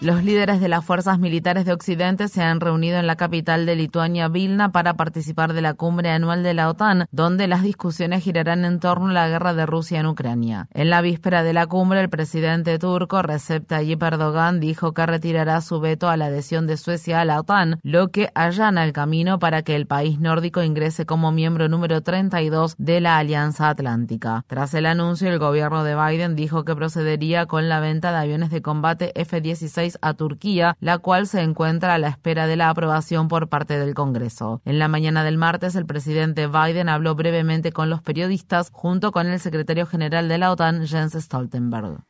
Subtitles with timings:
[0.00, 3.76] Los líderes de las fuerzas militares de Occidente se han reunido en la capital de
[3.76, 8.64] Lituania, Vilna, para participar de la cumbre anual de la OTAN, donde las discusiones girarán
[8.64, 10.68] en torno a la guerra de Rusia en Ucrania.
[10.72, 15.60] En la víspera de la cumbre, el presidente turco Recep Tayyip Erdogan dijo que retirará
[15.60, 19.38] su veto a la adhesión de Suecia a la OTAN, lo que allana el camino
[19.38, 24.46] para que el país nórdico ingrese como miembro número 32 de la Alianza Atlántica.
[24.46, 28.48] Tras el anuncio, el gobierno de Biden dijo que procedería con la venta de aviones
[28.48, 33.28] de combate F-16 a Turquía, la cual se encuentra a la espera de la aprobación
[33.28, 34.60] por parte del Congreso.
[34.64, 39.26] En la mañana del martes, el presidente Biden habló brevemente con los periodistas junto con
[39.26, 42.04] el secretario general de la OTAN, Jens Stoltenberg.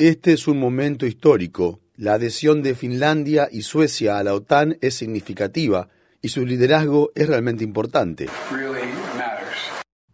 [0.00, 1.80] Este es un momento histórico.
[1.96, 5.88] La adhesión de Finlandia y Suecia a la OTAN es significativa
[6.22, 8.28] y su liderazgo es realmente importante.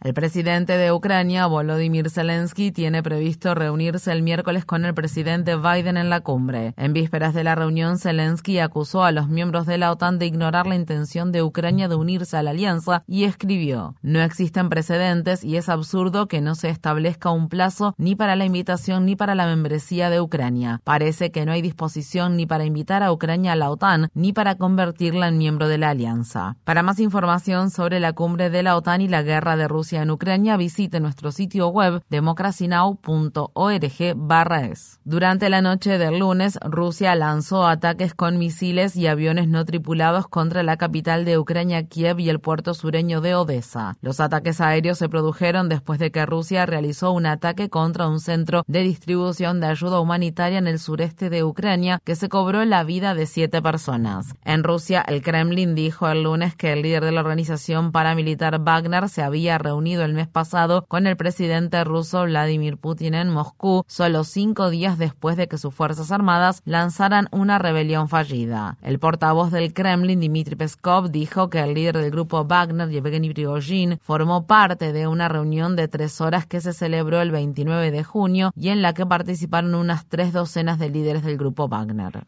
[0.05, 5.97] El presidente de Ucrania, Volodymyr Zelensky, tiene previsto reunirse el miércoles con el presidente Biden
[5.97, 6.75] en la cumbre.
[6.77, 10.67] En vísperas de la reunión, Zelensky acusó a los miembros de la OTAN de ignorar
[10.67, 15.57] la intención de Ucrania de unirse a la alianza y escribió, no existen precedentes y
[15.57, 19.47] es absurdo que no se establezca un plazo ni para la invitación ni para la
[19.47, 20.83] membresía de Ucrania.
[20.85, 24.57] Parece que no hay disposición ni para invitar a Ucrania a la OTAN ni para
[24.57, 26.59] convertirla en miembro de la alianza.
[26.65, 30.11] Para más información sobre la cumbre de la OTAN y la guerra de Rusia en
[30.11, 33.95] Ucrania, visite nuestro sitio web democracynow.org
[34.71, 35.01] es.
[35.05, 40.63] Durante la noche del lunes, Rusia lanzó ataques con misiles y aviones no tripulados contra
[40.63, 43.97] la capital de Ucrania, Kiev, y el puerto sureño de Odessa.
[44.01, 48.65] Los ataques aéreos se produjeron después de que Rusia realizó un ataque contra un centro
[48.67, 53.15] de distribución de ayuda humanitaria en el sureste de Ucrania que se cobró la vida
[53.15, 54.35] de siete personas.
[54.45, 59.09] En Rusia, el Kremlin dijo el lunes que el líder de la organización paramilitar Wagner
[59.09, 64.25] se había reunido el mes pasado con el presidente ruso Vladimir Putin en Moscú, solo
[64.25, 68.79] cinco días después de que sus Fuerzas Armadas lanzaran una rebelión fallida.
[68.83, 73.99] El portavoz del Kremlin, Dmitry Peskov, dijo que el líder del grupo Wagner, Yevgeny Prigozhin,
[74.01, 78.53] formó parte de una reunión de tres horas que se celebró el 29 de junio
[78.57, 82.25] y en la que participaron unas tres docenas de líderes del grupo Wagner.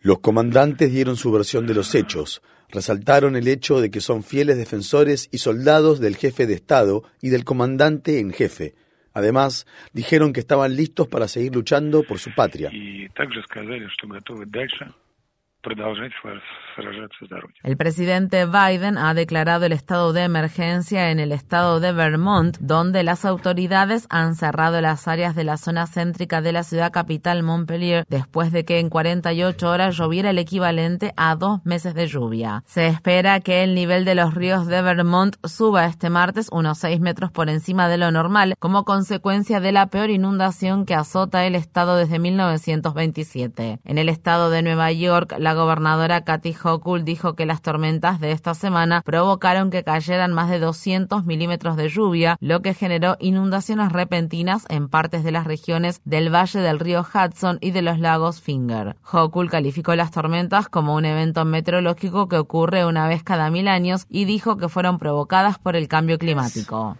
[0.00, 4.56] Los comandantes dieron su versión de los hechos, resaltaron el hecho de que son fieles
[4.56, 8.74] defensores y soldados del jefe de Estado y del comandante en jefe.
[9.14, 12.70] Además, dijeron que estaban listos para seguir luchando por su patria.
[17.64, 23.04] El presidente Biden ha declarado el estado de emergencia en el estado de Vermont, donde
[23.04, 28.04] las autoridades han cerrado las áreas de la zona céntrica de la ciudad capital Montpelier
[28.08, 32.64] después de que en 48 horas lloviera el equivalente a dos meses de lluvia.
[32.66, 37.00] Se espera que el nivel de los ríos de Vermont suba este martes unos 6
[37.00, 41.54] metros por encima de lo normal como consecuencia de la peor inundación que azota el
[41.54, 43.78] estado desde 1927.
[43.84, 48.32] En el estado de Nueva York, la gobernadora Kathy Hochul dijo que las tormentas de
[48.32, 53.92] esta semana provocaron que cayeran más de 200 milímetros de lluvia, lo que generó inundaciones
[53.92, 58.40] repentinas en partes de las regiones del valle del río Hudson y de los lagos
[58.40, 58.96] Finger.
[59.10, 64.06] Hochul calificó las tormentas como un evento meteorológico que ocurre una vez cada mil años
[64.08, 66.96] y dijo que fueron provocadas por el cambio climático.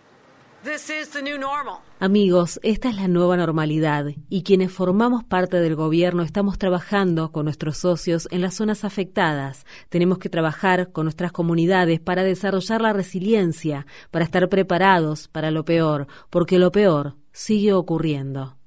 [1.99, 7.47] Amigos, esta es la nueva normalidad y quienes formamos parte del gobierno estamos trabajando con
[7.47, 9.67] nuestros socios en las zonas afectadas.
[9.89, 15.65] Tenemos que trabajar con nuestras comunidades para desarrollar la resiliencia, para estar preparados para lo
[15.65, 18.62] peor, porque lo peor sigue ocurriendo.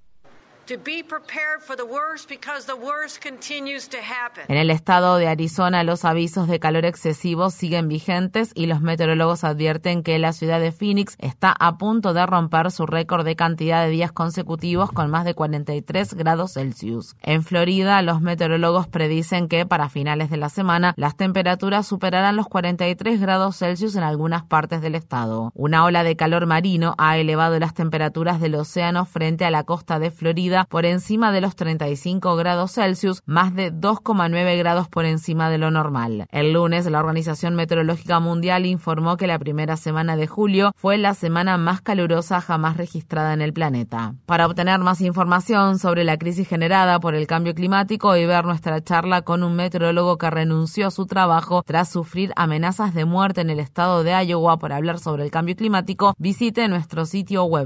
[4.47, 9.43] En el estado de Arizona, los avisos de calor excesivo siguen vigentes y los meteorólogos
[9.43, 13.83] advierten que la ciudad de Phoenix está a punto de romper su récord de cantidad
[13.83, 17.15] de días consecutivos con más de 43 grados Celsius.
[17.21, 22.47] En Florida, los meteorólogos predicen que para finales de la semana las temperaturas superarán los
[22.47, 25.51] 43 grados Celsius en algunas partes del estado.
[25.53, 29.99] Una ola de calor marino ha elevado las temperaturas del océano frente a la costa
[29.99, 35.49] de Florida por encima de los 35 grados Celsius, más de 2,9 grados por encima
[35.49, 36.27] de lo normal.
[36.31, 41.13] El lunes, la Organización Meteorológica Mundial informó que la primera semana de julio fue la
[41.13, 44.15] semana más calurosa jamás registrada en el planeta.
[44.25, 48.81] Para obtener más información sobre la crisis generada por el cambio climático y ver nuestra
[48.81, 53.49] charla con un meteorólogo que renunció a su trabajo tras sufrir amenazas de muerte en
[53.49, 57.65] el estado de Iowa por hablar sobre el cambio climático, visite nuestro sitio web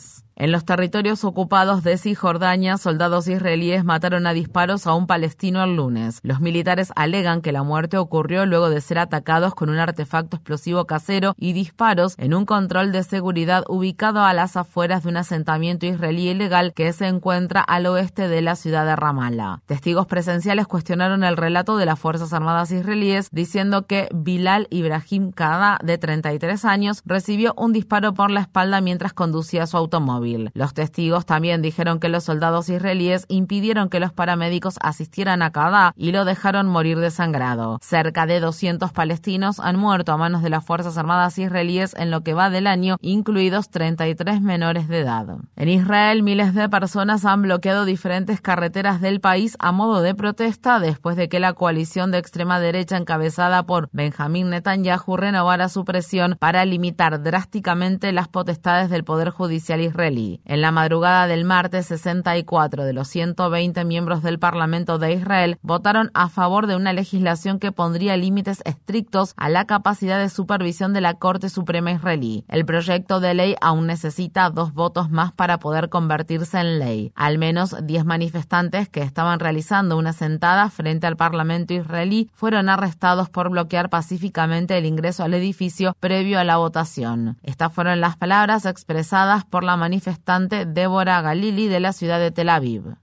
[0.00, 0.29] guys.
[0.40, 5.76] En los territorios ocupados de Cisjordania, soldados israelíes mataron a disparos a un palestino el
[5.76, 6.20] lunes.
[6.22, 10.86] Los militares alegan que la muerte ocurrió luego de ser atacados con un artefacto explosivo
[10.86, 15.84] casero y disparos en un control de seguridad ubicado a las afueras de un asentamiento
[15.84, 19.60] israelí ilegal que se encuentra al oeste de la ciudad de Ramallah.
[19.66, 25.78] Testigos presenciales cuestionaron el relato de las Fuerzas Armadas israelíes diciendo que Bilal Ibrahim Kada,
[25.84, 30.29] de 33 años, recibió un disparo por la espalda mientras conducía su automóvil.
[30.54, 35.92] Los testigos también dijeron que los soldados israelíes impidieron que los paramédicos asistieran a Kadá
[35.96, 37.78] y lo dejaron morir desangrado.
[37.82, 42.22] Cerca de 200 palestinos han muerto a manos de las Fuerzas Armadas israelíes en lo
[42.22, 45.26] que va del año, incluidos 33 menores de edad.
[45.56, 50.80] En Israel, miles de personas han bloqueado diferentes carreteras del país a modo de protesta
[50.80, 56.36] después de que la coalición de extrema derecha encabezada por Benjamín Netanyahu renovara su presión
[56.38, 60.09] para limitar drásticamente las potestades del Poder Judicial israelí.
[60.10, 66.10] En la madrugada del martes, 64 de los 120 miembros del Parlamento de Israel votaron
[66.14, 71.00] a favor de una legislación que pondría límites estrictos a la capacidad de supervisión de
[71.00, 72.44] la Corte Suprema israelí.
[72.48, 77.12] El proyecto de ley aún necesita dos votos más para poder convertirse en ley.
[77.14, 83.30] Al menos 10 manifestantes que estaban realizando una sentada frente al Parlamento israelí fueron arrestados
[83.30, 87.38] por bloquear pacíficamente el ingreso al edificio previo a la votación.
[87.44, 92.30] Estas fueron las palabras expresadas por la manifestación manifestante Débora Galili de la ciudad de
[92.30, 92.96] Tel Aviv.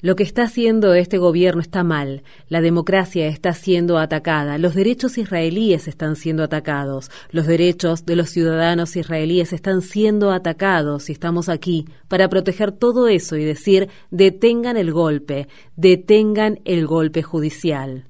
[0.00, 2.22] Lo que está haciendo este gobierno está mal.
[2.48, 4.58] La democracia está siendo atacada.
[4.58, 7.10] Los derechos israelíes están siendo atacados.
[7.32, 11.08] Los derechos de los ciudadanos israelíes están siendo atacados.
[11.10, 17.24] Y estamos aquí para proteger todo eso y decir, detengan el golpe, detengan el golpe
[17.24, 18.04] judicial.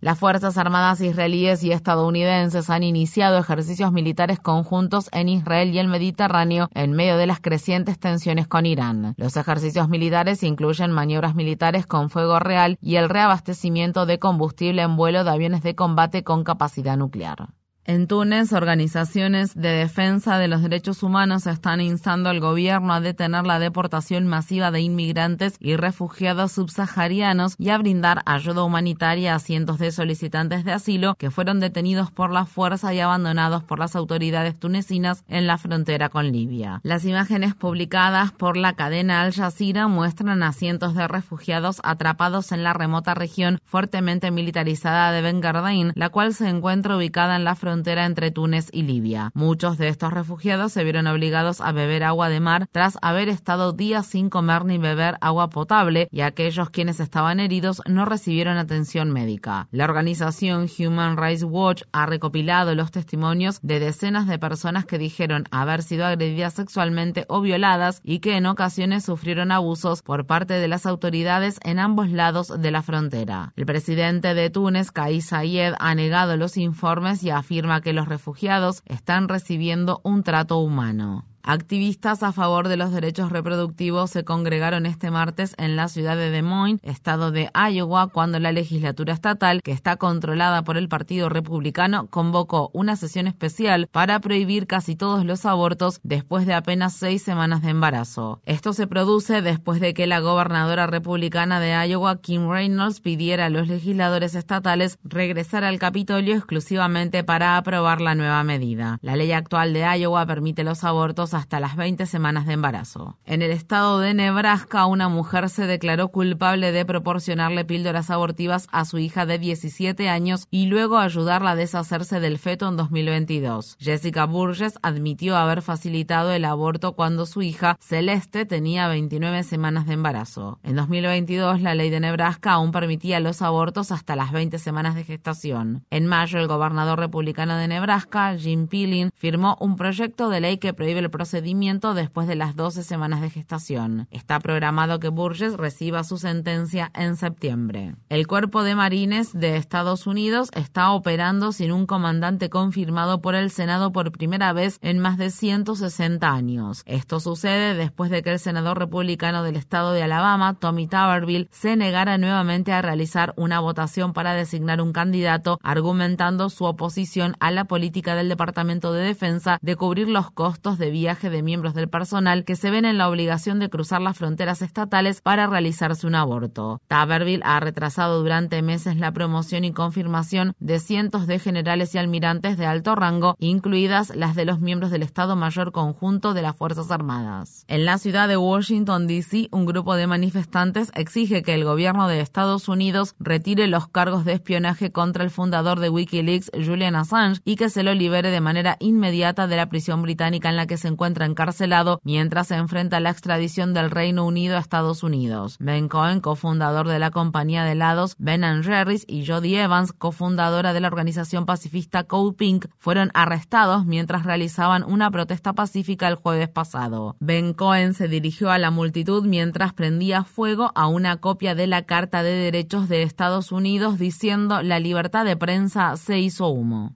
[0.00, 5.88] Las Fuerzas Armadas israelíes y estadounidenses han iniciado ejercicios militares conjuntos en Israel y el
[5.88, 9.14] Mediterráneo en medio de las crecientes tensiones con Irán.
[9.16, 14.96] Los ejercicios militares incluyen maniobras militares con fuego real y el reabastecimiento de combustible en
[14.96, 17.48] vuelo de aviones de combate con capacidad nuclear.
[17.86, 23.44] En Túnez, organizaciones de defensa de los derechos humanos están instando al gobierno a detener
[23.44, 29.78] la deportación masiva de inmigrantes y refugiados subsaharianos y a brindar ayuda humanitaria a cientos
[29.78, 34.58] de solicitantes de asilo que fueron detenidos por la fuerza y abandonados por las autoridades
[34.58, 36.80] tunecinas en la frontera con Libia.
[36.84, 42.62] Las imágenes publicadas por la cadena Al Jazeera muestran a cientos de refugiados atrapados en
[42.62, 47.54] la remota región fuertemente militarizada de Ben Gardain, la cual se encuentra ubicada en la
[47.54, 49.32] frontera frontera entre Túnez y Libia.
[49.34, 53.72] Muchos de estos refugiados se vieron obligados a beber agua de mar tras haber estado
[53.72, 59.10] días sin comer ni beber agua potable y aquellos quienes estaban heridos no recibieron atención
[59.10, 59.66] médica.
[59.72, 65.46] La organización Human Rights Watch ha recopilado los testimonios de decenas de personas que dijeron
[65.50, 70.68] haber sido agredidas sexualmente o violadas y que en ocasiones sufrieron abusos por parte de
[70.68, 73.52] las autoridades en ambos lados de la frontera.
[73.56, 78.82] El presidente de Túnez, Kais Sayed, ha negado los informes y afirma que los refugiados
[78.86, 81.24] están recibiendo un trato humano.
[81.46, 86.30] Activistas a favor de los derechos reproductivos se congregaron este martes en la ciudad de
[86.30, 91.28] Des Moines, estado de Iowa, cuando la legislatura estatal, que está controlada por el Partido
[91.28, 97.20] Republicano, convocó una sesión especial para prohibir casi todos los abortos después de apenas seis
[97.20, 98.40] semanas de embarazo.
[98.46, 103.50] Esto se produce después de que la gobernadora republicana de Iowa, Kim Reynolds, pidiera a
[103.50, 108.96] los legisladores estatales regresar al Capitolio exclusivamente para aprobar la nueva medida.
[109.02, 113.18] La ley actual de Iowa permite los abortos hasta las 20 semanas de embarazo.
[113.26, 118.84] En el estado de Nebraska, una mujer se declaró culpable de proporcionarle píldoras abortivas a
[118.84, 123.76] su hija de 17 años y luego ayudarla a deshacerse del feto en 2022.
[123.80, 129.94] Jessica Burgess admitió haber facilitado el aborto cuando su hija Celeste tenía 29 semanas de
[129.94, 130.58] embarazo.
[130.62, 135.04] En 2022, la ley de Nebraska aún permitía los abortos hasta las 20 semanas de
[135.04, 135.84] gestación.
[135.90, 140.74] En mayo, el gobernador republicano de Nebraska, Jim Pilling, firmó un proyecto de ley que
[140.74, 144.08] prohíbe el proceso procedimiento después de las 12 semanas de gestación.
[144.10, 147.94] Está programado que Burgess reciba su sentencia en septiembre.
[148.10, 153.50] El Cuerpo de Marines de Estados Unidos está operando sin un comandante confirmado por el
[153.50, 156.82] Senado por primera vez en más de 160 años.
[156.84, 161.74] Esto sucede después de que el senador republicano del estado de Alabama, Tommy Taberville, se
[161.74, 167.64] negara nuevamente a realizar una votación para designar un candidato, argumentando su oposición a la
[167.64, 170.90] política del Departamento de Defensa de cubrir los costos de
[171.22, 175.20] de miembros del personal que se ven en la obligación de cruzar las fronteras estatales
[175.20, 176.80] para realizarse un aborto.
[176.88, 182.58] Taberville ha retrasado durante meses la promoción y confirmación de cientos de generales y almirantes
[182.58, 186.90] de alto rango, incluidas las de los miembros del Estado Mayor Conjunto de las Fuerzas
[186.90, 187.64] Armadas.
[187.68, 192.20] En la ciudad de Washington, D.C., un grupo de manifestantes exige que el gobierno de
[192.20, 197.56] Estados Unidos retire los cargos de espionaje contra el fundador de Wikileaks, Julian Assange, y
[197.56, 200.88] que se lo libere de manera inmediata de la prisión británica en la que se
[200.88, 205.56] encuentra encarcelado mientras se enfrenta a la extradición del Reino Unido a Estados Unidos.
[205.60, 210.80] Ben Cohen, cofundador de la compañía de helados Ben Jerry's, y Jodie Evans, cofundadora de
[210.80, 217.16] la organización pacifista Code Pink, fueron arrestados mientras realizaban una protesta pacífica el jueves pasado.
[217.20, 221.82] Ben Cohen se dirigió a la multitud mientras prendía fuego a una copia de la
[221.82, 226.94] Carta de Derechos de Estados Unidos diciendo la libertad de prensa se hizo humo.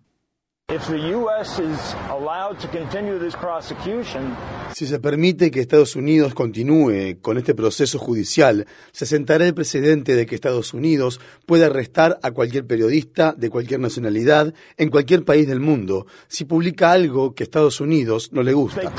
[4.74, 10.14] Si se permite que Estados Unidos continúe con este proceso judicial, se sentará el precedente
[10.14, 15.48] de que Estados Unidos puede arrestar a cualquier periodista de cualquier nacionalidad en cualquier país
[15.48, 16.06] del mundo.
[16.26, 18.92] Si publica algo que Estados Unidos no le gusta.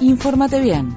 [0.00, 0.96] Infórmate bien